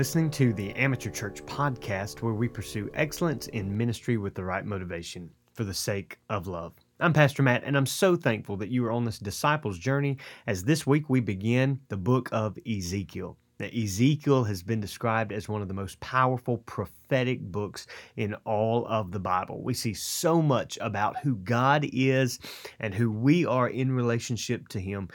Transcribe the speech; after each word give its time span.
Listening 0.00 0.30
to 0.30 0.54
the 0.54 0.74
Amateur 0.76 1.10
Church 1.10 1.44
podcast, 1.44 2.22
where 2.22 2.32
we 2.32 2.48
pursue 2.48 2.88
excellence 2.94 3.48
in 3.48 3.76
ministry 3.76 4.16
with 4.16 4.34
the 4.34 4.42
right 4.42 4.64
motivation 4.64 5.28
for 5.52 5.64
the 5.64 5.74
sake 5.74 6.18
of 6.30 6.46
love. 6.46 6.72
I'm 7.00 7.12
Pastor 7.12 7.42
Matt, 7.42 7.64
and 7.64 7.76
I'm 7.76 7.84
so 7.84 8.16
thankful 8.16 8.56
that 8.56 8.70
you 8.70 8.82
are 8.86 8.92
on 8.92 9.04
this 9.04 9.18
disciples 9.18 9.78
journey 9.78 10.16
as 10.46 10.64
this 10.64 10.86
week 10.86 11.10
we 11.10 11.20
begin 11.20 11.80
the 11.90 11.98
book 11.98 12.30
of 12.32 12.58
Ezekiel. 12.66 13.36
Now, 13.58 13.66
Ezekiel 13.66 14.42
has 14.44 14.62
been 14.62 14.80
described 14.80 15.32
as 15.32 15.50
one 15.50 15.60
of 15.60 15.68
the 15.68 15.74
most 15.74 16.00
powerful 16.00 16.56
prophetic 16.64 17.42
books 17.42 17.86
in 18.16 18.32
all 18.46 18.86
of 18.86 19.12
the 19.12 19.20
Bible. 19.20 19.62
We 19.62 19.74
see 19.74 19.92
so 19.92 20.40
much 20.40 20.78
about 20.80 21.18
who 21.18 21.36
God 21.36 21.86
is 21.92 22.38
and 22.78 22.94
who 22.94 23.12
we 23.12 23.44
are 23.44 23.68
in 23.68 23.92
relationship 23.92 24.66
to 24.68 24.80
Him. 24.80 25.10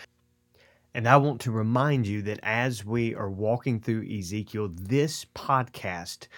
And 0.95 1.09
I 1.09 1.17
want 1.17 1.41
to 1.41 1.51
remind 1.51 2.07
you 2.07 2.21
that 2.21 2.39
as 2.41 2.85
we 2.85 3.13
are 3.15 3.29
walking 3.29 3.81
through 3.81 4.07
Ezekiel, 4.09 4.69
this 4.73 5.25
podcast 5.35 6.29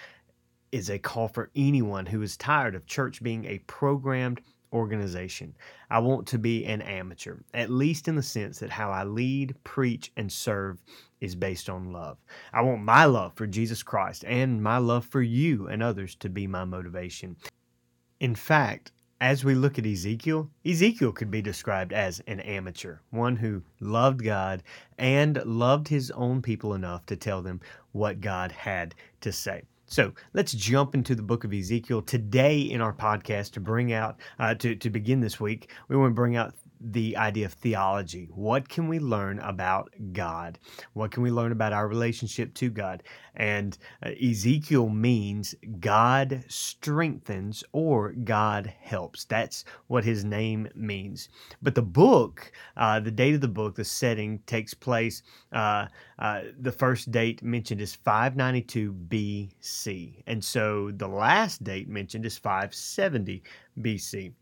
is 0.72 0.90
a 0.90 0.98
call 0.98 1.28
for 1.28 1.48
anyone 1.54 2.06
who 2.06 2.22
is 2.22 2.36
tired 2.36 2.74
of 2.74 2.84
church 2.84 3.22
being 3.22 3.44
a 3.44 3.58
programmed 3.68 4.40
organization. 4.72 5.54
I 5.90 6.00
want 6.00 6.26
to 6.26 6.40
be 6.40 6.64
an 6.64 6.82
amateur, 6.82 7.36
at 7.54 7.70
least 7.70 8.08
in 8.08 8.16
the 8.16 8.22
sense 8.22 8.58
that 8.58 8.70
how 8.70 8.90
I 8.90 9.04
lead, 9.04 9.54
preach, 9.62 10.10
and 10.16 10.30
serve 10.30 10.82
is 11.20 11.36
based 11.36 11.70
on 11.70 11.92
love. 11.92 12.18
I 12.52 12.62
want 12.62 12.82
my 12.82 13.04
love 13.04 13.34
for 13.36 13.46
Jesus 13.46 13.84
Christ 13.84 14.24
and 14.26 14.60
my 14.60 14.78
love 14.78 15.04
for 15.04 15.22
you 15.22 15.68
and 15.68 15.84
others 15.84 16.16
to 16.16 16.28
be 16.28 16.48
my 16.48 16.64
motivation. 16.64 17.36
In 18.18 18.34
fact, 18.34 18.90
as 19.20 19.44
we 19.44 19.54
look 19.54 19.78
at 19.78 19.86
Ezekiel, 19.86 20.48
Ezekiel 20.64 21.12
could 21.12 21.30
be 21.30 21.42
described 21.42 21.92
as 21.92 22.20
an 22.26 22.40
amateur, 22.40 22.98
one 23.10 23.36
who 23.36 23.62
loved 23.80 24.22
God 24.22 24.62
and 24.96 25.42
loved 25.44 25.88
his 25.88 26.10
own 26.12 26.40
people 26.40 26.74
enough 26.74 27.04
to 27.06 27.16
tell 27.16 27.42
them 27.42 27.60
what 27.92 28.20
God 28.20 28.52
had 28.52 28.94
to 29.22 29.32
say. 29.32 29.62
So 29.86 30.12
let's 30.34 30.52
jump 30.52 30.94
into 30.94 31.14
the 31.14 31.22
book 31.22 31.44
of 31.44 31.52
Ezekiel 31.52 32.02
today 32.02 32.60
in 32.60 32.80
our 32.80 32.92
podcast 32.92 33.52
to 33.52 33.60
bring 33.60 33.92
out, 33.92 34.20
uh, 34.38 34.54
to, 34.56 34.76
to 34.76 34.90
begin 34.90 35.20
this 35.20 35.40
week. 35.40 35.70
We 35.88 35.96
want 35.96 36.10
to 36.10 36.14
bring 36.14 36.36
out 36.36 36.54
the 36.80 37.16
idea 37.16 37.46
of 37.46 37.52
theology. 37.52 38.28
What 38.34 38.68
can 38.68 38.88
we 38.88 38.98
learn 38.98 39.38
about 39.40 39.90
God? 40.12 40.58
What 40.92 41.10
can 41.10 41.22
we 41.22 41.30
learn 41.30 41.52
about 41.52 41.72
our 41.72 41.88
relationship 41.88 42.54
to 42.54 42.70
God? 42.70 43.02
And 43.34 43.76
uh, 44.04 44.10
Ezekiel 44.22 44.88
means 44.88 45.54
God 45.80 46.44
strengthens 46.48 47.64
or 47.72 48.12
God 48.12 48.72
helps. 48.80 49.24
That's 49.24 49.64
what 49.86 50.04
his 50.04 50.24
name 50.24 50.68
means. 50.74 51.28
But 51.62 51.74
the 51.74 51.82
book, 51.82 52.52
uh, 52.76 53.00
the 53.00 53.10
date 53.10 53.34
of 53.34 53.40
the 53.40 53.48
book, 53.48 53.74
the 53.74 53.84
setting 53.84 54.40
takes 54.46 54.74
place, 54.74 55.22
uh, 55.52 55.86
uh 56.18 56.42
the 56.58 56.72
first 56.72 57.10
date 57.10 57.42
mentioned 57.42 57.80
is 57.80 57.94
592 57.94 58.92
BC. 59.08 60.22
And 60.26 60.44
so 60.44 60.90
the 60.92 61.08
last 61.08 61.64
date 61.64 61.88
mentioned 61.88 62.26
is 62.26 62.38
570 62.38 63.42
BC. 63.80 64.32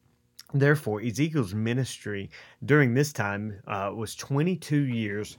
Therefore, 0.54 1.00
Ezekiel's 1.00 1.54
ministry 1.54 2.30
during 2.64 2.94
this 2.94 3.12
time 3.12 3.60
uh, 3.66 3.90
was 3.94 4.14
22 4.14 4.82
years 4.84 5.38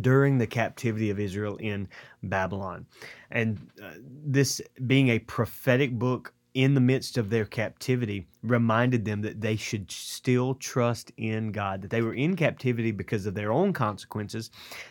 during 0.00 0.38
the 0.38 0.46
captivity 0.46 1.10
of 1.10 1.18
Israel 1.18 1.56
in 1.56 1.88
Babylon. 2.22 2.86
And 3.30 3.58
uh, 3.82 3.92
this 4.00 4.60
being 4.86 5.08
a 5.10 5.18
prophetic 5.18 5.98
book 5.98 6.32
in 6.54 6.74
the 6.74 6.80
midst 6.80 7.16
of 7.16 7.30
their 7.30 7.46
captivity, 7.46 8.26
reminded 8.42 9.04
them 9.04 9.22
that 9.22 9.40
they 9.40 9.56
should 9.56 9.90
still 9.90 10.54
trust 10.54 11.10
in 11.16 11.50
God, 11.50 11.80
that 11.80 11.90
they 11.90 12.02
were 12.02 12.12
in 12.12 12.36
captivity 12.36 12.90
because 12.90 13.24
of 13.24 13.34
their 13.34 13.50
own 13.50 13.72
consequences, 13.72 14.50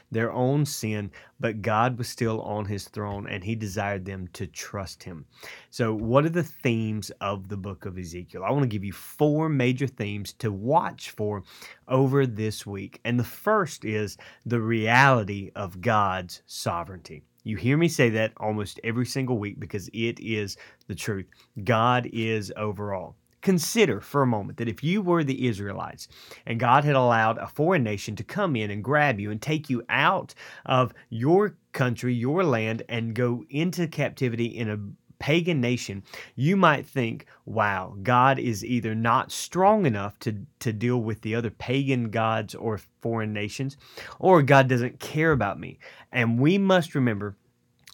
their 0.10 0.32
own 0.32 0.66
sin, 0.66 1.12
but 1.40 1.62
God 1.62 1.98
was 1.98 2.08
still 2.08 2.42
on 2.42 2.66
his 2.66 2.88
throne 2.88 3.28
and 3.28 3.44
he 3.44 3.54
desired 3.54 4.06
them 4.06 4.28
to 4.34 4.48
trust 4.48 5.04
him. 5.04 5.26
So, 5.70 5.94
what 5.94 6.26
are 6.26 6.30
the 6.30 6.44
themes 6.44 7.12
of 7.22 7.48
the 7.48 7.58
book 7.58 7.86
of 7.86 7.98
Ezekiel? 7.98 8.44
I 8.44 8.52
want 8.52 8.64
to 8.64 8.68
give 8.68 8.84
you 8.84 8.94
four 8.94 9.48
major 9.48 9.88
themes 9.88 10.34
to 10.34 10.52
watch 10.52 11.12
for 11.12 11.44
over 11.88 12.26
this 12.26 12.66
week. 12.66 13.00
And 13.06 13.20
the 13.20 13.24
first 13.24 13.86
is 13.86 14.18
the 14.46 14.62
reality 14.62 15.52
of 15.56 15.82
God's 15.82 16.42
sovereignty. 16.48 17.24
You 17.44 17.58
hear 17.58 17.78
me 17.78 17.88
say 17.88 18.10
that 18.12 18.34
almost 18.38 18.80
every 18.84 19.06
single 19.06 19.38
week 19.40 19.60
because 19.60 19.90
it 19.94 20.20
is 20.20 20.58
the 20.88 20.96
truth. 20.96 21.26
God 21.64 22.08
is 22.14 22.54
overall. 22.56 23.16
Consider 23.42 24.02
for 24.02 24.22
a 24.22 24.28
moment 24.28 24.60
that 24.60 24.68
if 24.68 24.84
you 24.84 25.02
were 25.02 25.24
the 25.24 25.48
Israelites 25.48 26.08
and 26.46 26.60
God 26.60 26.84
had 26.84 26.96
allowed 26.96 27.40
a 27.40 27.48
foreign 27.48 27.82
nation 27.82 28.16
to 28.18 28.24
come 28.24 28.56
in 28.56 28.70
and 28.70 28.84
grab 28.84 29.20
you 29.20 29.32
and 29.32 29.42
take 29.42 29.68
you 29.68 29.82
out 29.90 30.36
of 30.68 30.94
your 31.10 31.56
country, 31.74 32.14
your 32.14 32.44
land, 32.44 32.84
and 32.88 33.16
go 33.16 33.44
into 33.50 33.88
captivity 33.88 34.46
in 34.46 34.70
a 34.70 34.78
pagan 35.22 35.62
nation, 35.62 36.02
you 36.36 36.58
might 36.58 36.88
think, 36.88 37.28
wow, 37.46 37.96
God 38.02 38.40
is 38.40 38.66
either 38.66 38.96
not 38.96 39.32
strong 39.32 39.86
enough 39.86 40.18
to, 40.20 40.36
to 40.62 40.74
deal 40.74 40.98
with 40.98 41.22
the 41.22 41.36
other 41.36 41.52
pagan 41.52 42.10
gods 42.10 42.56
or 42.56 42.80
foreign 43.02 43.32
nations, 43.32 43.78
or 44.20 44.42
God 44.42 44.68
doesn't 44.68 45.00
care 45.00 45.32
about 45.32 45.60
me. 45.60 45.78
And 46.12 46.40
we 46.40 46.58
must 46.58 46.96
remember 46.96 47.38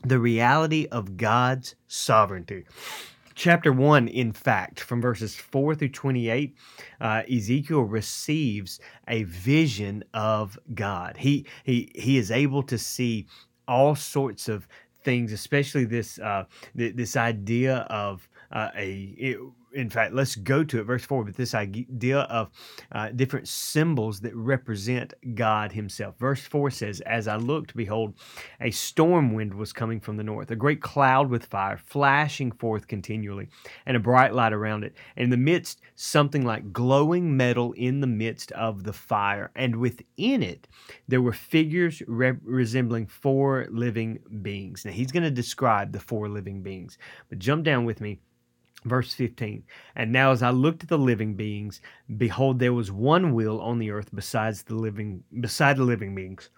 the 0.06 0.20
reality 0.20 0.88
of 0.90 1.18
God's 1.18 1.76
sovereignty 1.88 2.64
chapter 3.36 3.72
1 3.72 4.08
in 4.08 4.32
fact 4.32 4.80
from 4.80 5.00
verses 5.00 5.36
4 5.36 5.76
through 5.76 5.90
28 5.90 6.58
uh, 7.00 7.22
ezekiel 7.32 7.82
receives 7.82 8.80
a 9.08 9.24
vision 9.24 10.04
of 10.16 10.58
god 10.74 11.16
he 11.18 11.46
he 11.64 11.92
he 11.94 12.18
is 12.18 12.32
able 12.32 12.64
to 12.64 12.80
see 12.80 13.28
all 13.68 13.94
sorts 13.94 14.50
of 14.50 14.68
things, 15.04 15.32
especially 15.32 15.86
this 15.86 16.20
uh, 16.20 16.46
th- 16.76 16.96
this 16.96 17.16
idea 17.16 17.80
of 17.90 18.28
uh, 18.52 18.70
a. 18.76 19.16
It, 19.18 19.38
in 19.78 19.92
fact, 19.92 20.14
let's 20.14 20.36
go 20.36 20.64
to 20.64 20.80
it, 20.80 20.84
verse 20.84 21.06
4, 21.06 21.24
but 21.24 21.36
this 21.36 21.54
idea 21.54 22.22
of 22.22 22.50
uh, 22.92 23.10
different 23.10 23.48
symbols 23.48 24.20
that 24.22 24.36
represent 24.36 25.14
God 25.36 25.72
Himself. 25.72 26.18
Verse 26.18 26.42
4 26.42 26.72
says, 26.72 27.00
As 27.02 27.28
I 27.28 27.36
looked, 27.36 27.76
behold, 27.76 28.16
a 28.60 28.72
storm 28.72 29.36
wind 29.36 29.54
was 29.54 29.72
coming 29.72 30.00
from 30.00 30.18
the 30.18 30.24
north, 30.24 30.50
a 30.50 30.56
great 30.56 30.82
cloud 30.82 31.30
with 31.30 31.46
fire, 31.46 31.78
flashing 31.78 32.52
forth 32.52 32.88
continually, 32.88 33.50
and 33.86 33.96
a 33.96 34.00
bright 34.00 34.34
light 34.34 34.52
around 34.52 34.84
it. 34.84 34.96
And 35.16 35.26
in 35.26 35.30
the 35.30 35.38
midst, 35.38 35.82
something 35.96 36.44
like 36.44 36.74
glowing 36.74 37.38
metal 37.38 37.74
in 37.74 38.02
the 38.02 38.08
midst 38.08 38.52
of 38.54 38.84
the 38.84 38.94
fire. 38.94 39.52
And 39.56 39.76
within 39.76 40.42
it, 40.42 40.68
there 41.08 41.22
were 41.22 41.34
figures 41.34 42.02
re- 42.08 42.34
resembling 42.44 43.06
four 43.06 43.68
living 43.70 44.18
beings. 44.42 44.86
Now, 44.86 44.92
He's 44.92 45.12
going 45.12 45.24
to 45.24 45.32
describe 45.32 45.92
the 45.92 46.00
four 46.00 46.30
living 46.30 46.64
beings, 46.64 46.98
but 47.30 47.38
jump 47.38 47.64
down 47.64 47.86
with 47.86 48.02
me 48.02 48.20
Verse 48.86 49.14
15 49.14 49.64
And 49.96 50.12
now 50.12 50.32
as 50.32 50.44
I 50.44 50.52
looked 50.52 50.84
at 50.84 50.90
the 50.90 50.98
living 50.98 51.36
beings, 51.36 51.82
behold, 52.18 52.60
there 52.60 52.74
was 52.74 52.92
one 52.92 53.34
wheel 53.34 53.60
on 53.60 53.80
the 53.80 53.92
earth 53.92 54.10
besides 54.14 54.64
the 54.64 54.76
living 54.76 55.24
beside 55.40 55.78
the 55.78 55.84
living 55.84 56.14
beings. 56.14 56.50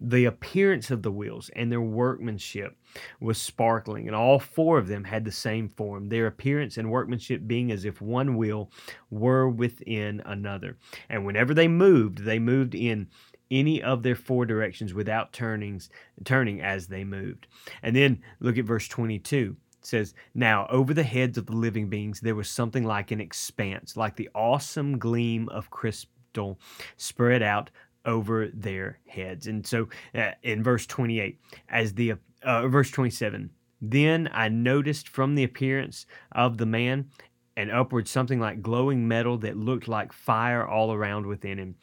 The 0.00 0.26
appearance 0.26 0.92
of 0.92 1.02
the 1.02 1.10
wheels 1.10 1.50
and 1.56 1.72
their 1.72 1.80
workmanship 1.80 2.76
was 3.20 3.36
sparkling, 3.36 4.06
and 4.06 4.14
all 4.14 4.38
four 4.38 4.78
of 4.78 4.86
them 4.86 5.02
had 5.02 5.24
the 5.24 5.32
same 5.32 5.68
form, 5.68 6.08
their 6.08 6.28
appearance 6.28 6.76
and 6.76 6.88
workmanship 6.88 7.48
being 7.48 7.72
as 7.72 7.84
if 7.84 8.00
one 8.00 8.36
wheel 8.36 8.70
were 9.10 9.48
within 9.48 10.22
another. 10.24 10.76
And 11.08 11.26
whenever 11.26 11.52
they 11.52 11.66
moved, 11.66 12.18
they 12.18 12.38
moved 12.38 12.76
in 12.76 13.08
any 13.50 13.82
of 13.82 14.04
their 14.04 14.14
four 14.14 14.46
directions 14.46 14.94
without 14.94 15.32
turnings 15.32 15.90
turning 16.24 16.60
as 16.60 16.86
they 16.86 17.02
moved. 17.02 17.48
And 17.82 17.96
then 17.96 18.22
look 18.38 18.56
at 18.56 18.66
verse 18.66 18.86
22 18.86 19.56
says, 19.80 20.14
Now 20.34 20.66
over 20.70 20.94
the 20.94 21.02
heads 21.02 21.38
of 21.38 21.46
the 21.46 21.56
living 21.56 21.88
beings 21.88 22.20
there 22.20 22.34
was 22.34 22.48
something 22.48 22.84
like 22.84 23.10
an 23.10 23.20
expanse, 23.20 23.96
like 23.96 24.16
the 24.16 24.30
awesome 24.34 24.98
gleam 24.98 25.48
of 25.50 25.70
crystal 25.70 26.58
spread 26.96 27.42
out 27.42 27.70
over 28.04 28.48
their 28.48 28.98
heads. 29.06 29.46
And 29.46 29.66
so 29.66 29.88
uh, 30.14 30.32
in 30.42 30.62
verse 30.62 30.86
28, 30.86 31.38
as 31.68 31.94
the 31.94 32.14
uh, 32.42 32.68
verse 32.68 32.90
27, 32.90 33.50
then 33.80 34.28
I 34.32 34.48
noticed 34.48 35.08
from 35.08 35.34
the 35.34 35.44
appearance 35.44 36.06
of 36.32 36.58
the 36.58 36.66
man 36.66 37.10
and 37.56 37.70
upward 37.70 38.08
something 38.08 38.40
like 38.40 38.62
glowing 38.62 39.06
metal 39.06 39.36
that 39.38 39.56
looked 39.56 39.88
like 39.88 40.12
fire 40.12 40.66
all 40.66 40.92
around 40.92 41.26
within 41.26 41.58
him. 41.58 41.74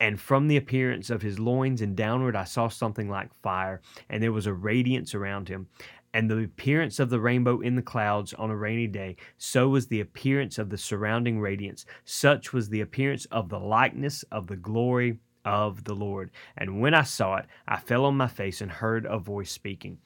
And 0.00 0.20
from 0.20 0.46
the 0.46 0.56
appearance 0.56 1.10
of 1.10 1.22
his 1.22 1.38
loins 1.38 1.82
and 1.82 1.96
downward, 1.96 2.36
I 2.36 2.44
saw 2.44 2.68
something 2.68 3.08
like 3.08 3.30
fire, 3.42 3.80
and 4.08 4.22
there 4.22 4.32
was 4.32 4.46
a 4.46 4.52
radiance 4.52 5.14
around 5.14 5.48
him 5.48 5.66
and 6.14 6.30
the 6.30 6.44
appearance 6.44 6.98
of 6.98 7.10
the 7.10 7.20
rainbow 7.20 7.60
in 7.60 7.76
the 7.76 7.82
clouds 7.82 8.32
on 8.34 8.50
a 8.50 8.56
rainy 8.56 8.86
day, 8.86 9.16
so 9.36 9.68
was 9.68 9.86
the 9.86 10.00
appearance 10.00 10.58
of 10.58 10.70
the 10.70 10.78
surrounding 10.78 11.40
radiance. 11.40 11.84
Such 12.04 12.52
was 12.52 12.68
the 12.68 12.80
appearance 12.80 13.26
of 13.26 13.48
the 13.48 13.58
likeness 13.58 14.22
of 14.32 14.46
the 14.46 14.56
glory 14.56 15.18
of 15.44 15.84
the 15.84 15.94
Lord. 15.94 16.30
And 16.56 16.80
when 16.80 16.94
I 16.94 17.02
saw 17.02 17.36
it, 17.36 17.46
I 17.66 17.76
fell 17.76 18.04
on 18.04 18.16
my 18.16 18.28
face 18.28 18.60
and 18.60 18.70
heard 18.70 19.06
a 19.06 19.18
voice 19.18 19.50
speaking. 19.50 19.98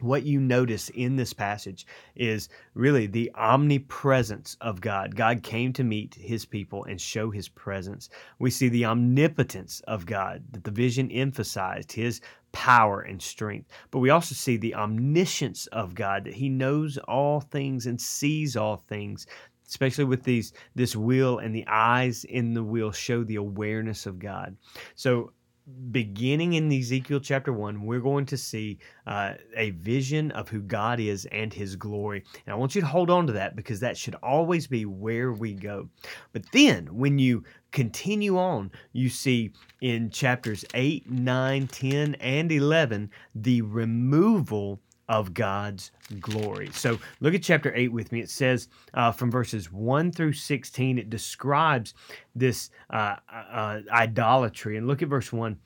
What 0.00 0.22
you 0.24 0.40
notice 0.40 0.88
in 0.90 1.16
this 1.16 1.32
passage 1.32 1.86
is 2.14 2.48
really 2.74 3.06
the 3.06 3.30
omnipresence 3.34 4.56
of 4.60 4.80
God. 4.80 5.16
God 5.16 5.42
came 5.42 5.72
to 5.74 5.84
meet 5.84 6.14
his 6.14 6.44
people 6.44 6.84
and 6.84 7.00
show 7.00 7.30
his 7.30 7.48
presence. 7.48 8.08
We 8.38 8.50
see 8.50 8.68
the 8.68 8.84
omnipotence 8.84 9.80
of 9.88 10.06
God, 10.06 10.44
that 10.52 10.64
the 10.64 10.70
vision 10.70 11.10
emphasized 11.10 11.92
his 11.92 12.20
power 12.52 13.00
and 13.00 13.20
strength. 13.20 13.70
But 13.90 13.98
we 13.98 14.10
also 14.10 14.34
see 14.34 14.56
the 14.56 14.74
omniscience 14.74 15.66
of 15.68 15.94
God, 15.94 16.24
that 16.24 16.34
he 16.34 16.48
knows 16.48 16.98
all 17.08 17.40
things 17.40 17.86
and 17.86 18.00
sees 18.00 18.56
all 18.56 18.76
things. 18.76 19.26
Especially 19.66 20.04
with 20.04 20.22
these, 20.22 20.54
this 20.74 20.96
wheel 20.96 21.40
and 21.40 21.54
the 21.54 21.66
eyes 21.66 22.24
in 22.24 22.54
the 22.54 22.64
wheel 22.64 22.90
show 22.90 23.22
the 23.22 23.36
awareness 23.36 24.06
of 24.06 24.18
God. 24.18 24.56
So 24.94 25.32
beginning 25.90 26.54
in 26.54 26.72
Ezekiel 26.72 27.20
chapter 27.20 27.52
1, 27.52 27.82
we're 27.82 28.00
going 28.00 28.26
to 28.26 28.36
see 28.36 28.78
uh, 29.06 29.34
a 29.56 29.70
vision 29.70 30.30
of 30.32 30.48
who 30.48 30.60
God 30.60 31.00
is 31.00 31.26
and 31.26 31.52
his 31.52 31.76
glory. 31.76 32.24
And 32.46 32.52
I 32.52 32.56
want 32.56 32.74
you 32.74 32.80
to 32.80 32.86
hold 32.86 33.10
on 33.10 33.26
to 33.26 33.32
that 33.34 33.56
because 33.56 33.80
that 33.80 33.96
should 33.96 34.14
always 34.16 34.66
be 34.66 34.84
where 34.84 35.32
we 35.32 35.54
go. 35.54 35.88
But 36.32 36.50
then 36.52 36.86
when 36.94 37.18
you 37.18 37.44
continue 37.72 38.38
on, 38.38 38.70
you 38.92 39.08
see 39.08 39.52
in 39.80 40.10
chapters 40.10 40.64
8, 40.74 41.10
9, 41.10 41.66
10, 41.68 42.14
and 42.16 42.52
11 42.52 43.10
the 43.34 43.62
removal 43.62 44.80
of 45.08 45.32
God's 45.34 45.90
glory. 46.20 46.70
So 46.72 46.98
look 47.20 47.34
at 47.34 47.42
chapter 47.42 47.74
8 47.74 47.92
with 47.92 48.12
me. 48.12 48.20
It 48.20 48.30
says 48.30 48.68
uh, 48.94 49.12
from 49.12 49.30
verses 49.30 49.72
1 49.72 50.12
through 50.12 50.34
16, 50.34 50.98
it 50.98 51.10
describes 51.10 51.94
this 52.34 52.70
uh, 52.90 53.16
uh, 53.32 53.80
idolatry. 53.90 54.76
And 54.76 54.86
look 54.86 55.02
at 55.02 55.08
verse 55.08 55.32
1. 55.32 55.56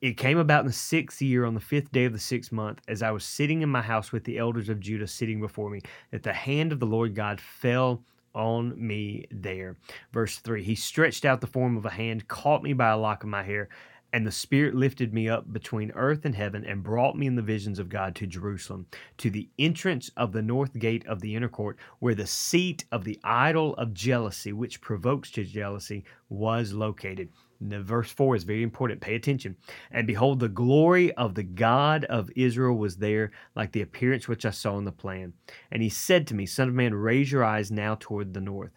It 0.00 0.16
came 0.16 0.38
about 0.38 0.60
in 0.60 0.66
the 0.66 0.72
sixth 0.72 1.20
year, 1.20 1.44
on 1.44 1.52
the 1.52 1.60
fifth 1.60 1.92
day 1.92 2.06
of 2.06 2.14
the 2.14 2.18
sixth 2.18 2.52
month, 2.52 2.80
as 2.88 3.02
I 3.02 3.10
was 3.10 3.22
sitting 3.22 3.60
in 3.60 3.68
my 3.68 3.82
house 3.82 4.12
with 4.12 4.24
the 4.24 4.38
elders 4.38 4.70
of 4.70 4.80
Judah 4.80 5.06
sitting 5.06 5.40
before 5.40 5.68
me, 5.68 5.82
that 6.10 6.22
the 6.22 6.32
hand 6.32 6.72
of 6.72 6.80
the 6.80 6.86
Lord 6.86 7.14
God 7.14 7.38
fell 7.38 8.02
on 8.34 8.74
me 8.76 9.26
there. 9.30 9.76
Verse 10.12 10.38
3 10.38 10.62
He 10.62 10.74
stretched 10.74 11.26
out 11.26 11.40
the 11.42 11.46
form 11.46 11.76
of 11.76 11.84
a 11.84 11.90
hand, 11.90 12.28
caught 12.28 12.62
me 12.62 12.72
by 12.72 12.88
a 12.88 12.96
lock 12.96 13.24
of 13.24 13.28
my 13.28 13.42
hair, 13.42 13.68
and 14.12 14.26
the 14.26 14.32
Spirit 14.32 14.74
lifted 14.74 15.14
me 15.14 15.28
up 15.28 15.52
between 15.52 15.92
earth 15.92 16.24
and 16.24 16.34
heaven 16.34 16.64
and 16.64 16.82
brought 16.82 17.16
me 17.16 17.26
in 17.26 17.36
the 17.36 17.42
visions 17.42 17.78
of 17.78 17.88
God 17.88 18.14
to 18.16 18.26
Jerusalem, 18.26 18.86
to 19.18 19.30
the 19.30 19.48
entrance 19.58 20.10
of 20.16 20.32
the 20.32 20.42
north 20.42 20.78
gate 20.78 21.06
of 21.06 21.20
the 21.20 21.34
inner 21.34 21.48
court, 21.48 21.78
where 21.98 22.14
the 22.14 22.26
seat 22.26 22.84
of 22.90 23.04
the 23.04 23.18
idol 23.22 23.74
of 23.74 23.94
jealousy, 23.94 24.52
which 24.52 24.80
provokes 24.80 25.30
to 25.32 25.44
jealousy, 25.44 26.04
was 26.28 26.72
located. 26.72 27.28
Now, 27.60 27.82
verse 27.82 28.10
4 28.10 28.36
is 28.36 28.44
very 28.44 28.62
important. 28.62 29.02
Pay 29.02 29.14
attention. 29.14 29.54
And 29.90 30.06
behold, 30.06 30.40
the 30.40 30.48
glory 30.48 31.12
of 31.12 31.34
the 31.34 31.42
God 31.42 32.04
of 32.06 32.30
Israel 32.34 32.76
was 32.76 32.96
there, 32.96 33.32
like 33.54 33.72
the 33.72 33.82
appearance 33.82 34.26
which 34.26 34.46
I 34.46 34.50
saw 34.50 34.78
in 34.78 34.84
the 34.84 34.92
plan. 34.92 35.34
And 35.70 35.82
he 35.82 35.90
said 35.90 36.26
to 36.28 36.34
me, 36.34 36.46
Son 36.46 36.68
of 36.68 36.74
man, 36.74 36.94
raise 36.94 37.30
your 37.30 37.44
eyes 37.44 37.70
now 37.70 37.96
toward 38.00 38.32
the 38.32 38.40
north. 38.40 38.72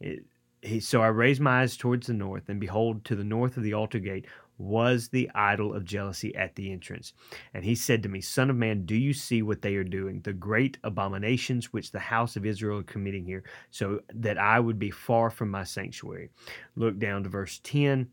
It, 0.00 0.24
he, 0.62 0.80
so 0.80 1.02
I 1.02 1.08
raised 1.08 1.40
my 1.40 1.62
eyes 1.62 1.76
towards 1.76 2.06
the 2.06 2.14
north, 2.14 2.48
and 2.48 2.60
behold, 2.60 3.04
to 3.06 3.16
the 3.16 3.24
north 3.24 3.56
of 3.56 3.62
the 3.62 3.74
altar 3.74 3.98
gate 3.98 4.26
was 4.58 5.08
the 5.08 5.30
idol 5.34 5.74
of 5.74 5.84
jealousy 5.84 6.34
at 6.34 6.54
the 6.54 6.72
entrance. 6.72 7.12
And 7.52 7.64
he 7.64 7.74
said 7.74 8.02
to 8.02 8.08
me, 8.08 8.20
Son 8.20 8.48
of 8.48 8.56
man, 8.56 8.86
do 8.86 8.96
you 8.96 9.12
see 9.12 9.42
what 9.42 9.62
they 9.62 9.74
are 9.74 9.84
doing, 9.84 10.20
the 10.22 10.32
great 10.32 10.78
abominations 10.82 11.72
which 11.72 11.92
the 11.92 11.98
house 11.98 12.36
of 12.36 12.46
Israel 12.46 12.78
are 12.78 12.84
committing 12.84 13.24
here, 13.24 13.44
so 13.70 14.00
that 14.14 14.38
I 14.38 14.58
would 14.60 14.78
be 14.78 14.90
far 14.90 15.30
from 15.30 15.50
my 15.50 15.64
sanctuary? 15.64 16.30
Look 16.74 16.98
down 16.98 17.24
to 17.24 17.28
verse 17.28 17.60
10. 17.64 18.08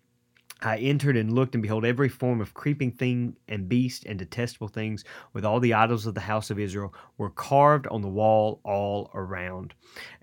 I 0.61 0.77
entered 0.77 1.17
and 1.17 1.33
looked, 1.33 1.55
and 1.55 1.61
behold, 1.61 1.83
every 1.83 2.07
form 2.07 2.39
of 2.39 2.53
creeping 2.53 2.91
thing 2.91 3.35
and 3.49 3.67
beast 3.67 4.05
and 4.05 4.17
detestable 4.17 4.69
things, 4.69 5.03
with 5.33 5.43
all 5.43 5.59
the 5.59 5.73
idols 5.73 6.05
of 6.05 6.13
the 6.13 6.21
house 6.21 6.49
of 6.49 6.59
Israel, 6.59 6.93
were 7.17 7.31
carved 7.31 7.85
on 7.87 8.01
the 8.01 8.07
wall 8.07 8.61
all 8.63 9.11
around. 9.13 9.73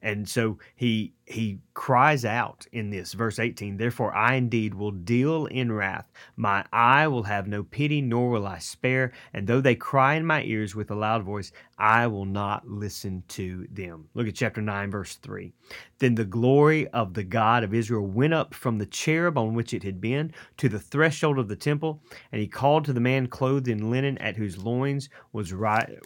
And 0.01 0.27
so 0.27 0.59
he 0.77 1.13
he 1.31 1.61
cries 1.75 2.25
out 2.25 2.67
in 2.73 2.91
this 2.91 3.13
verse 3.13 3.39
18 3.39 3.77
therefore 3.77 4.13
i 4.15 4.35
indeed 4.35 4.75
will 4.75 4.91
deal 4.91 5.47
in 5.47 5.71
wrath. 5.73 6.11
My 6.37 6.65
eye 6.73 7.07
will 7.07 7.23
have 7.23 7.47
no 7.47 7.63
pity 7.63 8.03
nor 8.03 8.31
will 8.31 8.47
i 8.47 8.59
spare. 8.59 9.13
And 9.33 9.47
though 9.47 9.61
they 9.61 9.75
cry 9.75 10.15
in 10.15 10.27
my 10.27 10.43
ears 10.43 10.75
with 10.75 10.91
a 10.91 10.95
loud 10.95 11.23
voice 11.23 11.53
i 11.79 12.07
will 12.07 12.25
not 12.25 12.69
listen 12.69 13.23
to 13.29 13.67
them. 13.71 14.09
Look 14.15 14.27
at 14.27 14.35
chapter 14.35 14.61
9 14.61 14.91
verse 14.91 15.15
3 15.17 15.53
then 16.01 16.15
the 16.15 16.25
glory 16.25 16.89
of 16.89 17.15
the 17.15 17.23
god 17.23 17.63
of 17.63 17.75
israel 17.75 18.07
went 18.07 18.35
up 18.35 18.55
from 18.55 18.79
the 18.79 18.87
cherub 18.87 19.39
on 19.39 19.55
which 19.55 19.73
it 19.73 19.83
had 19.83 20.01
been 20.01 20.33
to 20.57 20.69
the 20.69 20.81
threshold 20.81 21.39
of 21.39 21.49
the 21.49 21.57
temple 21.57 22.03
and 22.33 22.41
he 22.41 22.49
called 22.49 22.85
to 22.85 22.93
the 22.93 23.01
man 23.01 23.27
clothed 23.27 23.69
in 23.69 23.91
linen 23.91 24.19
at 24.19 24.37
whose 24.37 24.59
loins 24.59 25.09
was 25.33 25.53
right 25.53 25.99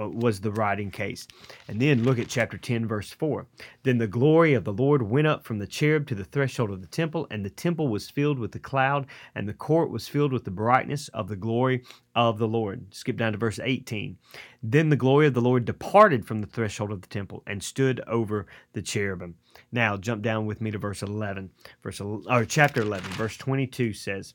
Uh, 0.00 0.08
was 0.08 0.40
the 0.40 0.52
writing 0.52 0.90
case. 0.90 1.26
And 1.68 1.80
then 1.80 2.04
look 2.04 2.18
at 2.18 2.28
chapter 2.28 2.56
10, 2.56 2.86
verse 2.86 3.10
4. 3.10 3.46
Then 3.82 3.98
the 3.98 4.06
glory 4.06 4.54
of 4.54 4.64
the 4.64 4.72
Lord 4.72 5.02
went 5.02 5.26
up 5.26 5.44
from 5.44 5.58
the 5.58 5.66
cherub 5.66 6.06
to 6.06 6.14
the 6.14 6.24
threshold 6.24 6.70
of 6.70 6.80
the 6.80 6.86
temple, 6.86 7.26
and 7.30 7.44
the 7.44 7.50
temple 7.50 7.88
was 7.88 8.08
filled 8.08 8.38
with 8.38 8.52
the 8.52 8.58
cloud, 8.58 9.06
and 9.34 9.46
the 9.46 9.52
court 9.52 9.90
was 9.90 10.08
filled 10.08 10.32
with 10.32 10.44
the 10.44 10.50
brightness 10.50 11.08
of 11.08 11.28
the 11.28 11.36
glory 11.36 11.82
of 12.14 12.38
the 12.38 12.48
Lord. 12.48 12.94
Skip 12.94 13.16
down 13.16 13.32
to 13.32 13.38
verse 13.38 13.60
18. 13.62 14.16
Then 14.62 14.88
the 14.88 14.96
glory 14.96 15.26
of 15.26 15.34
the 15.34 15.42
Lord 15.42 15.66
departed 15.66 16.26
from 16.26 16.40
the 16.40 16.46
threshold 16.46 16.92
of 16.92 17.02
the 17.02 17.08
temple 17.08 17.42
and 17.46 17.62
stood 17.62 18.00
over 18.06 18.46
the 18.72 18.82
cherubim. 18.82 19.34
Now 19.70 19.98
jump 19.98 20.22
down 20.22 20.46
with 20.46 20.62
me 20.62 20.70
to 20.70 20.78
verse 20.78 21.02
11. 21.02 21.50
Verse 21.82 22.00
or 22.00 22.44
chapter 22.46 22.80
11, 22.80 23.10
verse 23.12 23.36
22 23.36 23.92
says, 23.92 24.34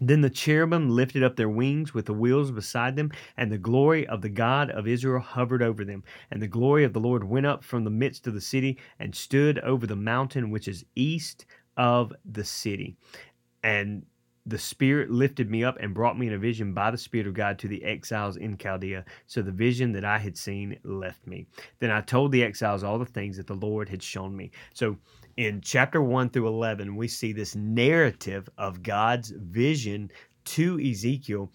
then 0.00 0.20
the 0.20 0.30
cherubim 0.30 0.88
lifted 0.88 1.22
up 1.22 1.36
their 1.36 1.48
wings 1.48 1.94
with 1.94 2.06
the 2.06 2.14
wheels 2.14 2.50
beside 2.50 2.96
them, 2.96 3.12
and 3.36 3.50
the 3.50 3.58
glory 3.58 4.06
of 4.06 4.20
the 4.22 4.28
God 4.28 4.70
of 4.70 4.86
Israel 4.86 5.20
hovered 5.20 5.62
over 5.62 5.84
them. 5.84 6.02
And 6.30 6.42
the 6.42 6.48
glory 6.48 6.84
of 6.84 6.92
the 6.92 7.00
Lord 7.00 7.24
went 7.24 7.46
up 7.46 7.64
from 7.64 7.84
the 7.84 7.90
midst 7.90 8.26
of 8.26 8.34
the 8.34 8.40
city 8.40 8.78
and 8.98 9.14
stood 9.14 9.58
over 9.60 9.86
the 9.86 9.96
mountain 9.96 10.50
which 10.50 10.68
is 10.68 10.84
east 10.94 11.46
of 11.76 12.12
the 12.24 12.44
city. 12.44 12.96
And 13.62 14.04
the 14.46 14.58
Spirit 14.58 15.10
lifted 15.10 15.50
me 15.50 15.64
up 15.64 15.78
and 15.80 15.94
brought 15.94 16.18
me 16.18 16.26
in 16.26 16.34
a 16.34 16.38
vision 16.38 16.74
by 16.74 16.90
the 16.90 16.98
Spirit 16.98 17.26
of 17.26 17.34
God 17.34 17.58
to 17.58 17.68
the 17.68 17.82
exiles 17.82 18.36
in 18.36 18.58
Chaldea. 18.58 19.04
So 19.26 19.40
the 19.40 19.50
vision 19.50 19.92
that 19.92 20.04
I 20.04 20.18
had 20.18 20.36
seen 20.36 20.78
left 20.84 21.26
me. 21.26 21.46
Then 21.78 21.90
I 21.90 22.02
told 22.02 22.30
the 22.30 22.42
exiles 22.42 22.84
all 22.84 22.98
the 22.98 23.06
things 23.06 23.38
that 23.38 23.46
the 23.46 23.54
Lord 23.54 23.88
had 23.88 24.02
shown 24.02 24.36
me. 24.36 24.50
So 24.74 24.98
in 25.36 25.60
chapter 25.60 26.02
1 26.02 26.30
through 26.30 26.48
11, 26.48 26.96
we 26.96 27.08
see 27.08 27.32
this 27.32 27.54
narrative 27.54 28.48
of 28.58 28.82
God's 28.82 29.30
vision 29.30 30.10
to 30.44 30.78
Ezekiel 30.80 31.50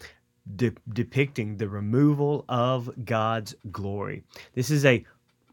de- 0.56 0.72
depicting 0.94 1.58
the 1.58 1.70
removal 1.70 2.46
of 2.50 2.90
God's 3.06 3.56
glory. 3.72 4.24
This 4.56 4.70
is 4.70 4.86
a 4.86 5.06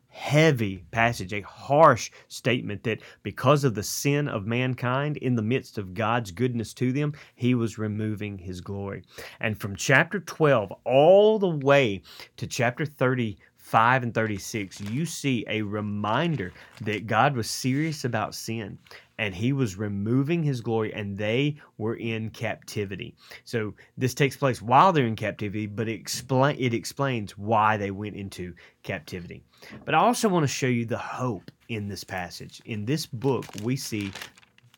heavy 0.09 0.83
passage, 0.93 1.35
a 1.35 1.43
harsh 1.43 2.11
statement 2.29 2.83
that 2.85 3.01
because 3.23 3.65
of 3.65 3.75
the 3.75 3.83
sin 3.83 4.27
of 4.29 4.47
mankind, 4.47 5.19
in 5.19 5.35
the 5.35 5.43
midst 5.43 5.77
of 5.77 5.93
God's 5.93 6.31
goodness 6.31 6.73
to 6.75 6.91
them, 6.91 7.13
he 7.35 7.55
was 7.55 7.77
removing 7.77 8.39
his 8.39 8.63
glory. 8.63 9.03
And 9.41 9.61
from 9.61 9.77
chapter 9.77 10.19
12 10.21 10.73
all 10.85 11.39
the 11.39 11.51
way 11.51 12.01
to 12.39 12.47
chapter 12.47 12.87
30, 12.87 13.37
5 13.67 14.05
and 14.05 14.15
36, 14.15 14.81
you 14.83 15.05
see 15.05 15.45
a 15.49 15.61
reminder 15.61 16.53
that 16.83 17.09
God 17.09 17.35
was 17.35 17.51
serious 17.51 18.05
about 18.05 18.33
sin 18.33 18.79
and 19.19 19.35
he 19.35 19.53
was 19.53 19.75
removing 19.75 20.45
his 20.45 20.61
glory 20.61 20.95
and 20.95 21.19
they 21.19 21.57
were 21.77 21.97
in 21.97 22.31
captivity. 22.31 23.17
So 23.43 23.75
this 23.99 24.15
takes 24.15 24.37
place 24.37 24.63
while 24.63 24.93
they're 24.93 25.05
in 25.05 25.17
captivity, 25.17 25.67
but 25.67 25.89
it, 25.89 25.95
explain, 25.95 26.57
it 26.61 26.75
explains 26.75 27.37
why 27.37 27.77
they 27.77 27.91
went 27.91 28.15
into 28.15 28.55
captivity. 28.85 29.43
But 29.85 29.97
I 29.97 29.99
also 29.99 30.29
want 30.29 30.45
to 30.45 30.49
show 30.49 30.69
you 30.69 30.87
the 30.87 30.97
hope 30.97 31.51
in 31.69 31.89
this 31.89 32.05
passage. 32.05 32.63
In 32.67 32.85
this 32.85 33.05
book, 33.05 33.47
we 33.65 33.75
see 33.75 34.13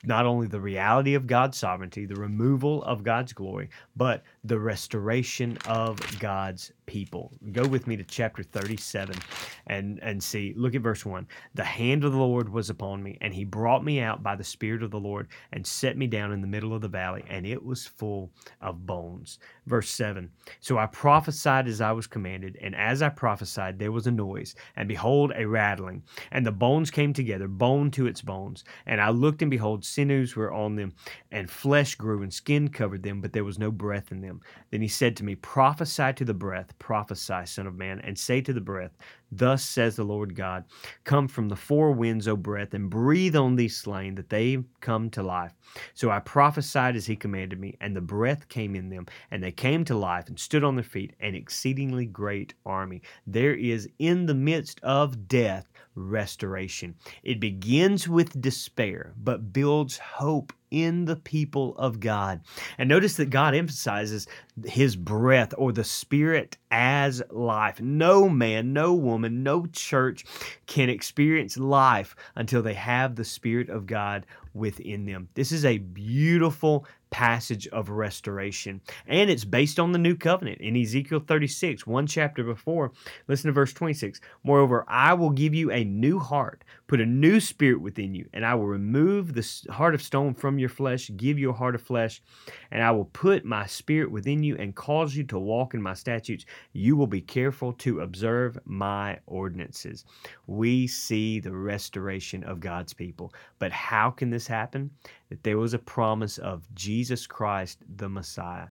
not 0.05 0.25
only 0.25 0.47
the 0.47 0.61
reality 0.61 1.13
of 1.13 1.27
God's 1.27 1.59
sovereignty, 1.59 2.07
the 2.07 2.15
removal 2.15 2.83
of 2.85 3.03
God's 3.03 3.35
glory, 3.35 3.69
but 3.97 4.23
the 4.45 4.59
restoration 4.59 5.59
of 5.67 5.99
God's 6.21 6.73
people. 6.89 7.31
Go 7.53 7.67
with 7.67 7.87
me 7.87 7.97
to 7.99 8.03
chapter 8.03 8.43
37 8.43 9.15
and, 9.67 10.01
and 10.03 10.21
see. 10.21 10.55
Look 10.57 10.75
at 10.75 10.81
verse 10.81 11.05
1. 11.05 11.29
The 11.55 11.63
hand 11.63 12.03
of 12.03 12.13
the 12.13 12.19
Lord 12.19 12.49
was 12.49 12.71
upon 12.71 13.03
me, 13.03 13.19
and 13.21 13.35
he 13.35 13.45
brought 13.45 13.85
me 13.85 14.01
out 14.01 14.23
by 14.23 14.35
the 14.35 14.43
Spirit 14.43 14.83
of 14.83 14.91
the 14.91 14.99
Lord 14.99 15.29
and 15.53 15.65
set 15.65 15.99
me 15.99 16.07
down 16.07 16.33
in 16.33 16.41
the 16.41 16.47
middle 16.47 16.75
of 16.75 16.81
the 16.81 16.89
valley, 16.89 17.23
and 17.29 17.47
it 17.47 17.63
was 17.63 17.87
full 17.87 18.33
of 18.63 18.87
bones. 18.87 19.39
Verse 19.67 19.91
7. 19.91 20.31
So 20.61 20.79
I 20.79 20.87
prophesied 20.87 21.69
as 21.69 21.83
I 21.83 21.93
was 21.93 22.07
commanded, 22.07 22.57
and 22.63 22.75
as 22.75 23.03
I 23.03 23.11
prophesied, 23.11 23.79
there 23.79 23.93
was 23.93 24.07
a 24.07 24.11
noise, 24.11 24.55
and 24.75 24.89
behold, 24.89 25.33
a 25.37 25.47
rattling, 25.47 26.03
and 26.33 26.45
the 26.47 26.53
bones 26.53 26.91
came 26.91 27.13
together, 27.13 27.49
bone 27.49 27.91
to 27.93 28.07
its 28.07 28.23
bones. 28.23 28.65
And 28.87 28.99
I 28.99 29.11
looked, 29.11 29.43
and 29.43 29.51
behold, 29.51 29.85
sinews 29.85 30.35
were 30.35 30.53
on 30.53 30.75
them, 30.75 30.95
and 31.31 31.51
flesh 31.51 31.97
grew, 31.97 32.23
and 32.23 32.33
skin 32.33 32.69
covered 32.69 33.03
them, 33.03 33.21
but 33.21 33.35
there 33.35 33.45
was 33.45 33.59
no 33.59 33.71
breath 33.71 34.11
in 34.11 34.23
them. 34.23 34.41
Then 34.71 34.81
he 34.81 34.89
said 34.89 35.15
to 35.17 35.25
me, 35.25 35.35
Prophesy 35.35 36.15
to 36.15 36.25
the 36.25 36.33
breath 36.33 36.78
prophesy, 36.79 37.45
Son 37.45 37.67
of 37.67 37.75
Man, 37.75 38.01
and 38.01 38.19
say 38.19 38.41
to 38.41 38.53
the 38.53 38.61
breath, 38.61 38.97
Thus 39.31 39.63
says 39.63 39.97
the 39.97 40.05
Lord 40.05 40.35
God, 40.35 40.65
Come 41.05 41.29
from 41.29 41.49
the 41.49 41.57
four 41.57 41.93
winds, 41.93 42.27
O 42.27 42.37
breath, 42.37 42.73
and 42.73 42.89
breathe 42.89 43.37
on 43.37 43.57
these 43.57 43.77
slain, 43.77 44.15
that 44.15 44.31
they 44.31 44.59
come 44.81 45.11
to 45.11 45.23
life. 45.23 45.53
So 45.95 46.11
I 46.11 46.21
prophesied 46.21 46.97
as 46.97 47.07
he 47.07 47.17
commanded 47.17 47.61
me, 47.61 47.77
and 47.81 47.95
the 47.95 48.01
breath 48.01 48.49
came 48.49 48.75
in 48.75 48.89
them, 48.89 49.07
and 49.31 49.43
they 49.43 49.53
came 49.53 49.85
to 49.85 49.95
life 49.95 50.29
and 50.29 50.39
stood 50.39 50.65
on 50.65 50.77
their 50.77 50.85
feet, 50.85 51.15
an 51.21 51.35
exceedingly 51.35 52.07
great 52.07 52.55
army. 52.65 53.03
There 53.27 53.55
is 53.55 53.89
in 53.99 54.27
the 54.27 54.35
midst 54.35 54.81
of 54.83 55.29
death 55.29 55.69
restoration. 55.95 56.95
It 57.23 57.41
begins 57.41 58.09
with 58.09 58.41
despair, 58.41 59.13
but 59.17 59.53
builds 59.53 59.99
hope 59.99 60.53
in 60.71 61.07
the 61.07 61.17
people 61.17 61.75
of 61.79 61.99
God. 61.99 62.41
And 62.77 62.89
notice 62.89 63.17
that 63.17 63.31
God 63.31 63.55
emphasizes 63.55 64.27
his 64.65 64.97
breath 64.97 65.55
or 65.57 65.73
the 65.73 65.85
spirit 65.85 66.57
as 66.71 67.23
life. 67.31 67.81
No 67.81 68.29
man, 68.29 68.73
no 68.73 68.95
woman, 68.95 69.18
no 69.23 69.67
church 69.67 70.25
can 70.67 70.89
experience 70.89 71.57
life 71.57 72.15
until 72.37 72.63
they 72.63 72.75
have 72.75 73.17
the 73.17 73.25
spirit 73.25 73.69
of 73.69 73.87
God 73.87 74.27
within 74.55 75.07
them. 75.07 75.29
This 75.35 75.53
is 75.53 75.65
a 75.65 75.79
beautiful 75.79 76.87
passage 77.11 77.67
of 77.69 77.91
restoration. 77.91 78.81
And 79.07 79.31
it's 79.31 79.45
based 79.45 79.79
on 79.79 79.93
the 79.93 79.99
new 79.99 80.15
covenant 80.15 80.61
in 80.61 80.77
Ezekiel 80.77 81.21
36, 81.21 81.87
one 81.87 82.07
chapter 82.07 82.45
before. 82.45 82.93
Listen 83.27 83.49
to 83.49 83.53
verse 83.53 83.73
26. 83.73 84.21
Moreover, 84.45 84.85
I 84.89 85.15
will 85.15 85.31
give 85.31 85.55
you 85.55 85.71
a 85.71 85.85
new 85.85 86.19
heart, 86.19 86.65
put 86.87 87.01
a 87.01 87.07
new 87.07 87.41
spirit 87.41 87.81
within 87.81 88.15
you, 88.15 88.29
and 88.33 88.45
I 88.45 88.55
will 88.55 88.67
remove 88.67 89.35
the 89.35 89.73
heart 89.73 89.95
of 89.95 90.03
stone 90.03 90.35
from 90.35 90.59
your 90.59 90.69
flesh, 90.69 91.11
give 91.17 91.39
you 91.39 91.51
a 91.51 91.55
heart 91.55 91.75
of 91.75 91.83
flesh, 91.83 92.23
and 92.71 92.83
I 92.83 92.91
will 92.91 93.07
put 93.07 93.45
my 93.45 93.67
spirit 93.67 94.11
within 94.11 94.43
you 94.43 94.57
and 94.57 94.75
cause 94.75 95.15
you 95.15 95.25
to 95.25 95.39
walk 95.39 95.75
in 95.75 95.83
my 95.83 95.95
statutes. 95.95 96.45
You 96.73 96.97
will 96.97 97.07
be 97.07 97.21
careful 97.21 97.73
to 97.75 98.01
observe 98.01 98.59
my 98.65 99.19
ordinances. 99.27 100.05
We 100.47 100.87
see 100.87 101.41
the 101.41 101.53
restoration 101.53 102.45
of 102.45 102.61
God's 102.61 102.93
people. 102.93 103.33
But 103.59 103.73
how 103.73 104.11
can 104.11 104.31
this 104.31 104.47
happen? 104.47 104.91
That 105.29 105.43
there 105.43 105.59
was 105.59 105.75
a 105.75 105.79
promise 105.79 106.39
of 106.39 106.63
Jesus 106.99 107.29
Christ, 107.29 107.79
the 107.97 108.09
Messiah. 108.09 108.67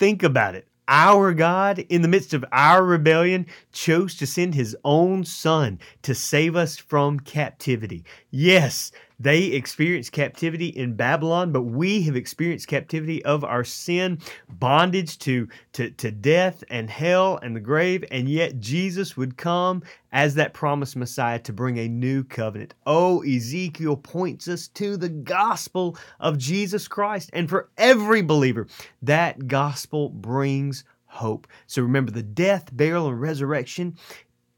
Think 0.00 0.24
about 0.24 0.56
it. 0.56 0.66
Our 0.88 1.32
God, 1.32 1.78
in 1.78 2.02
the 2.02 2.08
midst 2.08 2.34
of 2.34 2.44
our 2.50 2.84
rebellion, 2.84 3.46
chose 3.70 4.16
to 4.16 4.26
send 4.26 4.56
his 4.56 4.76
own 4.82 5.24
Son 5.24 5.78
to 6.02 6.12
save 6.12 6.56
us 6.56 6.78
from 6.78 7.20
captivity. 7.20 8.04
Yes, 8.32 8.90
they 9.20 9.44
experienced 9.44 10.12
captivity 10.12 10.68
in 10.68 10.94
Babylon, 10.94 11.52
but 11.52 11.62
we 11.62 12.00
have 12.02 12.16
experienced 12.16 12.68
captivity 12.68 13.22
of 13.24 13.44
our 13.44 13.64
sin, 13.64 14.18
bondage 14.48 15.18
to, 15.20 15.46
to, 15.74 15.90
to 15.90 16.10
death 16.10 16.64
and 16.70 16.88
hell 16.88 17.38
and 17.42 17.54
the 17.54 17.60
grave, 17.60 18.02
and 18.10 18.30
yet 18.30 18.58
Jesus 18.58 19.18
would 19.18 19.36
come 19.36 19.82
as 20.10 20.34
that 20.34 20.54
promised 20.54 20.96
Messiah 20.96 21.38
to 21.40 21.52
bring 21.52 21.78
a 21.78 21.88
new 21.88 22.24
covenant. 22.24 22.72
Oh, 22.86 23.22
Ezekiel 23.22 23.98
points 23.98 24.48
us 24.48 24.68
to 24.68 24.96
the 24.96 25.10
gospel 25.10 25.98
of 26.18 26.38
Jesus 26.38 26.88
Christ. 26.88 27.28
And 27.34 27.48
for 27.48 27.68
every 27.76 28.22
believer, 28.22 28.66
that 29.02 29.46
gospel 29.46 30.08
brings 30.08 30.84
hope. 31.04 31.46
So 31.66 31.82
remember 31.82 32.10
the 32.10 32.22
death, 32.22 32.70
burial, 32.72 33.08
and 33.08 33.20
resurrection 33.20 33.96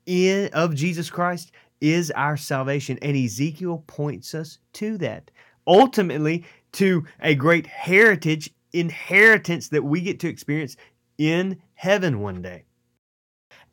in, 0.06 0.50
of 0.52 0.74
Jesus 0.74 1.10
Christ 1.10 1.52
is 1.82 2.12
our 2.12 2.36
salvation. 2.36 2.98
And 3.02 3.16
Ezekiel 3.16 3.84
points 3.86 4.34
us 4.34 4.58
to 4.74 4.96
that. 4.98 5.30
Ultimately, 5.66 6.44
to 6.72 7.04
a 7.20 7.34
great 7.34 7.66
heritage, 7.66 8.50
inheritance 8.72 9.68
that 9.68 9.82
we 9.82 10.00
get 10.00 10.20
to 10.20 10.28
experience 10.28 10.76
in 11.18 11.60
heaven 11.74 12.20
one 12.20 12.40
day. 12.40 12.64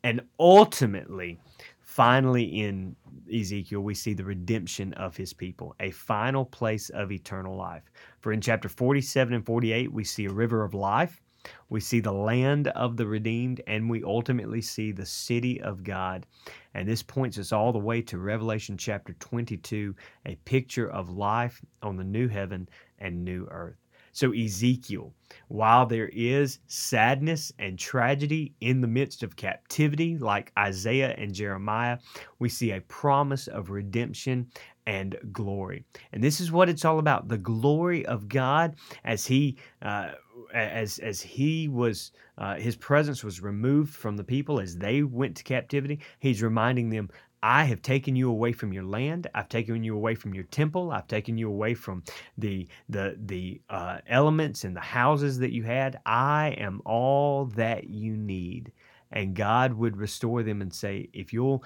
And 0.02 0.20
ultimately, 0.38 1.38
finally, 1.80 2.44
in 2.44 2.96
Ezekiel, 3.32 3.80
we 3.80 3.94
see 3.94 4.14
the 4.14 4.24
redemption 4.24 4.92
of 4.94 5.16
his 5.16 5.32
people, 5.32 5.74
a 5.80 5.90
final 5.90 6.44
place 6.44 6.90
of 6.90 7.12
eternal 7.12 7.56
life. 7.56 7.84
For 8.20 8.32
in 8.32 8.40
chapter 8.40 8.68
47 8.68 9.34
and 9.34 9.46
48, 9.46 9.92
we 9.92 10.04
see 10.04 10.26
a 10.26 10.32
river 10.32 10.64
of 10.64 10.74
life 10.74 11.22
we 11.68 11.80
see 11.80 12.00
the 12.00 12.12
land 12.12 12.68
of 12.68 12.96
the 12.96 13.06
redeemed, 13.06 13.60
and 13.66 13.88
we 13.88 14.02
ultimately 14.02 14.60
see 14.60 14.92
the 14.92 15.06
city 15.06 15.60
of 15.62 15.84
God. 15.84 16.26
And 16.74 16.88
this 16.88 17.02
points 17.02 17.38
us 17.38 17.52
all 17.52 17.72
the 17.72 17.78
way 17.78 18.02
to 18.02 18.18
Revelation 18.18 18.76
chapter 18.76 19.14
22, 19.14 19.94
a 20.26 20.34
picture 20.44 20.90
of 20.90 21.10
life 21.10 21.60
on 21.82 21.96
the 21.96 22.04
new 22.04 22.28
heaven 22.28 22.68
and 22.98 23.24
new 23.24 23.46
earth. 23.50 23.76
So, 24.12 24.32
Ezekiel, 24.32 25.14
while 25.48 25.86
there 25.86 26.08
is 26.08 26.58
sadness 26.66 27.52
and 27.58 27.78
tragedy 27.78 28.54
in 28.60 28.80
the 28.80 28.88
midst 28.88 29.22
of 29.22 29.36
captivity, 29.36 30.18
like 30.18 30.52
Isaiah 30.58 31.14
and 31.16 31.32
Jeremiah, 31.32 31.98
we 32.40 32.48
see 32.48 32.72
a 32.72 32.80
promise 32.80 33.46
of 33.46 33.70
redemption 33.70 34.50
and 34.86 35.16
glory. 35.32 35.84
And 36.12 36.24
this 36.24 36.40
is 36.40 36.50
what 36.50 36.68
it's 36.68 36.84
all 36.84 36.98
about 36.98 37.28
the 37.28 37.38
glory 37.38 38.04
of 38.06 38.28
God 38.28 38.74
as 39.04 39.26
He. 39.26 39.58
Uh, 39.80 40.12
as 40.52 40.98
as 40.98 41.20
he 41.20 41.68
was 41.68 42.12
uh, 42.38 42.56
his 42.56 42.76
presence 42.76 43.22
was 43.22 43.40
removed 43.40 43.94
from 43.94 44.16
the 44.16 44.24
people 44.24 44.60
as 44.60 44.76
they 44.76 45.02
went 45.02 45.36
to 45.36 45.44
captivity 45.44 46.00
he's 46.18 46.42
reminding 46.42 46.90
them 46.90 47.08
I 47.42 47.64
have 47.64 47.80
taken 47.80 48.16
you 48.16 48.28
away 48.28 48.52
from 48.52 48.72
your 48.72 48.84
land. 48.84 49.26
I've 49.34 49.48
taken 49.48 49.82
you 49.82 49.94
away 49.94 50.14
from 50.14 50.34
your 50.34 50.44
temple. 50.44 50.90
I've 50.92 51.08
taken 51.08 51.38
you 51.38 51.48
away 51.48 51.74
from 51.74 52.02
the 52.36 52.68
the 52.88 53.16
the 53.24 53.60
uh, 53.70 53.98
elements 54.06 54.64
and 54.64 54.76
the 54.76 54.80
houses 54.80 55.38
that 55.38 55.52
you 55.52 55.62
had. 55.62 56.00
I 56.04 56.54
am 56.58 56.82
all 56.84 57.46
that 57.56 57.88
you 57.88 58.16
need. 58.16 58.72
And 59.12 59.34
God 59.34 59.72
would 59.72 59.96
restore 59.96 60.44
them 60.44 60.62
and 60.62 60.72
say, 60.72 61.08
if 61.12 61.32
you'll 61.32 61.64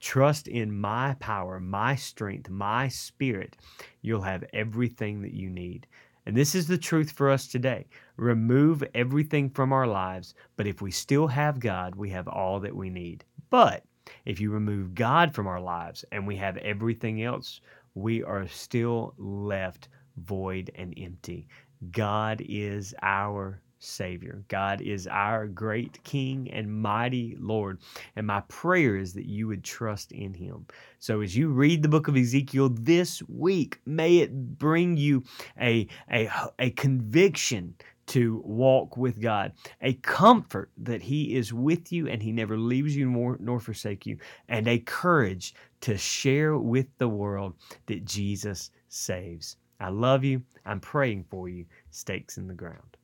trust 0.00 0.48
in 0.48 0.72
my 0.72 1.16
power, 1.20 1.60
my 1.60 1.94
strength, 1.96 2.48
my 2.48 2.88
spirit, 2.88 3.58
you'll 4.00 4.22
have 4.22 4.44
everything 4.54 5.20
that 5.20 5.34
you 5.34 5.50
need. 5.50 5.86
And 6.28 6.36
this 6.36 6.54
is 6.54 6.66
the 6.66 6.76
truth 6.76 7.12
for 7.12 7.30
us 7.30 7.46
today. 7.46 7.86
Remove 8.18 8.84
everything 8.94 9.48
from 9.48 9.72
our 9.72 9.86
lives, 9.86 10.34
but 10.58 10.66
if 10.66 10.82
we 10.82 10.90
still 10.90 11.26
have 11.26 11.58
God, 11.58 11.94
we 11.94 12.10
have 12.10 12.28
all 12.28 12.60
that 12.60 12.76
we 12.76 12.90
need. 12.90 13.24
But 13.48 13.82
if 14.26 14.38
you 14.38 14.50
remove 14.50 14.94
God 14.94 15.34
from 15.34 15.46
our 15.46 15.58
lives 15.58 16.04
and 16.12 16.26
we 16.26 16.36
have 16.36 16.58
everything 16.58 17.22
else, 17.22 17.62
we 17.94 18.22
are 18.22 18.46
still 18.46 19.14
left 19.16 19.88
void 20.18 20.70
and 20.74 20.92
empty. 20.98 21.48
God 21.92 22.42
is 22.46 22.94
our 23.00 23.62
Savior. 23.78 24.42
God 24.48 24.80
is 24.80 25.06
our 25.06 25.46
great 25.46 26.02
King 26.04 26.50
and 26.50 26.82
mighty 26.82 27.36
Lord. 27.38 27.78
And 28.16 28.26
my 28.26 28.40
prayer 28.48 28.96
is 28.96 29.14
that 29.14 29.26
you 29.26 29.46
would 29.48 29.64
trust 29.64 30.12
in 30.12 30.34
Him. 30.34 30.66
So 30.98 31.20
as 31.20 31.36
you 31.36 31.48
read 31.48 31.82
the 31.82 31.88
book 31.88 32.08
of 32.08 32.16
Ezekiel 32.16 32.70
this 32.70 33.22
week, 33.28 33.80
may 33.86 34.18
it 34.18 34.58
bring 34.58 34.96
you 34.96 35.22
a, 35.60 35.86
a, 36.10 36.30
a 36.58 36.70
conviction 36.70 37.74
to 38.08 38.42
walk 38.44 38.96
with 38.96 39.20
God, 39.20 39.52
a 39.82 39.92
comfort 39.94 40.70
that 40.78 41.02
He 41.02 41.36
is 41.36 41.52
with 41.52 41.92
you 41.92 42.08
and 42.08 42.22
He 42.22 42.32
never 42.32 42.56
leaves 42.56 42.96
you 42.96 43.08
nor, 43.08 43.36
nor 43.38 43.60
forsake 43.60 44.06
you, 44.06 44.18
and 44.48 44.66
a 44.66 44.78
courage 44.78 45.54
to 45.82 45.96
share 45.96 46.58
with 46.58 46.86
the 46.98 47.08
world 47.08 47.54
that 47.86 48.04
Jesus 48.04 48.70
saves. 48.88 49.56
I 49.80 49.90
love 49.90 50.24
you. 50.24 50.42
I'm 50.64 50.80
praying 50.80 51.26
for 51.30 51.48
you. 51.48 51.66
Stakes 51.90 52.36
in 52.36 52.48
the 52.48 52.54
ground. 52.54 52.97